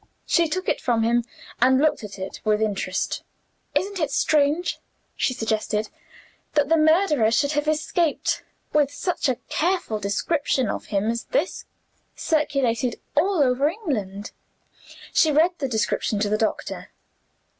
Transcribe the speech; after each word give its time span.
She 0.25 0.49
took 0.49 0.67
it 0.67 0.81
from 0.81 1.03
him, 1.03 1.23
and 1.61 1.77
looked 1.79 2.03
at 2.03 2.17
it 2.17 2.41
with 2.43 2.59
interest. 2.59 3.21
"Isn't 3.75 3.99
it 3.99 4.09
strange," 4.09 4.79
she 5.15 5.31
suggested, 5.31 5.89
"that 6.55 6.69
the 6.69 6.75
murderer 6.75 7.29
should 7.29 7.51
have 7.51 7.67
escaped, 7.67 8.41
with 8.73 8.91
such 8.91 9.29
a 9.29 9.35
careful 9.49 9.99
description 9.99 10.69
of 10.69 10.85
him 10.85 11.11
as 11.11 11.25
this 11.25 11.65
circulated 12.15 12.99
all 13.15 13.43
over 13.43 13.69
England?" 13.69 14.31
She 15.13 15.31
read 15.31 15.51
the 15.59 15.69
description 15.69 16.19
to 16.21 16.29
the 16.29 16.37
doctor. 16.39 16.89